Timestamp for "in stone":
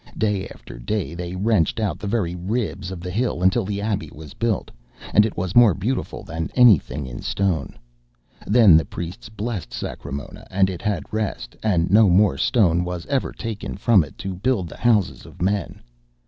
7.05-7.77